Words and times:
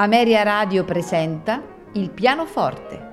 Ameria 0.00 0.44
Radio 0.44 0.84
presenta 0.84 1.60
Il 1.94 2.10
pianoforte. 2.10 3.06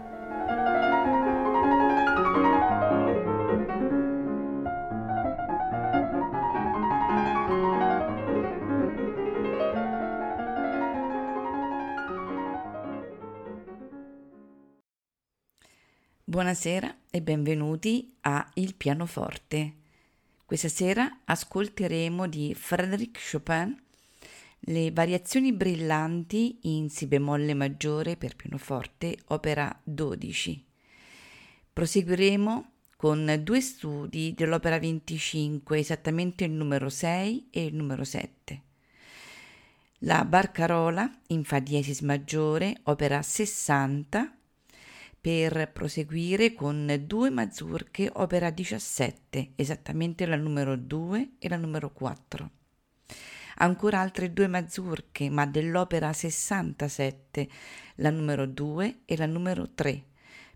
Buonasera 16.24 16.96
e 17.10 17.22
benvenuti 17.24 18.16
a 18.22 18.48
Il 18.54 18.76
pianoforte. 18.76 19.74
Questa 20.46 20.70
sera 20.70 21.22
ascolteremo 21.26 22.28
di 22.28 22.54
Frédéric 22.54 23.18
Chopin 23.32 23.76
le 24.68 24.92
variazioni 24.92 25.54
brillanti 25.54 26.58
in 26.64 26.90
Si 26.90 27.06
bemolle 27.06 27.54
maggiore 27.54 28.16
per 28.16 28.36
pianoforte, 28.36 29.16
opera 29.28 29.80
12. 29.84 30.66
Proseguiremo 31.72 32.72
con 32.98 33.42
due 33.44 33.62
studi 33.62 34.34
dell'opera 34.34 34.80
25, 34.80 35.78
esattamente 35.78 36.46
il 36.46 36.52
numero 36.52 36.90
6 36.90 37.50
e 37.52 37.66
il 37.66 37.76
numero 37.76 38.04
7. 38.04 38.62
La 40.00 40.26
Barcarola 40.26 41.12
in 41.28 41.44
Fa 41.44 41.60
diesis 41.60 42.02
maggiore, 42.02 42.78
opera 42.84 43.22
60, 43.22 44.36
per 45.22 45.72
proseguire 45.74 46.56
con 46.56 47.04
due 47.06 47.30
mazurche, 47.30 48.10
opera 48.14 48.50
17, 48.50 49.52
esattamente 49.56 50.26
la 50.26 50.38
numero 50.38 50.76
2 50.76 51.34
e 51.38 51.50
la 51.50 51.58
numero 51.58 51.92
4 51.92 52.50
ancora 53.56 54.00
altre 54.00 54.34
due 54.34 54.48
mazurche, 54.48 55.30
ma 55.30 55.46
dell'opera 55.46 56.12
67, 56.14 57.50
la 57.96 58.10
numero 58.10 58.46
2 58.46 59.02
e 59.06 59.18
la 59.18 59.26
numero 59.26 59.72
3, 59.74 60.04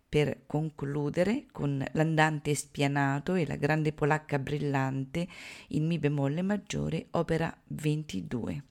per 0.07 0.45
concludere 0.45 1.45
con 1.51 1.85
l'andante 1.93 2.55
spianato 2.55 3.35
e 3.35 3.45
la 3.45 3.55
grande 3.55 3.93
polacca 3.93 4.39
brillante 4.39 5.27
in 5.69 5.85
Mi 5.85 5.99
bemolle 5.99 6.41
maggiore, 6.41 7.07
opera 7.11 7.55
22. 7.67 8.63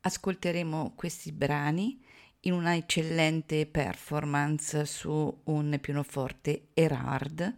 Ascolteremo 0.00 0.92
questi 0.94 1.32
brani 1.32 2.02
in 2.40 2.52
una 2.52 2.76
eccellente 2.76 3.64
performance 3.66 4.84
su 4.84 5.40
un 5.44 5.78
pianoforte 5.80 6.68
Erard 6.74 7.56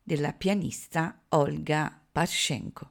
della 0.00 0.32
pianista 0.32 1.22
Olga 1.30 2.00
Pashenko. 2.12 2.90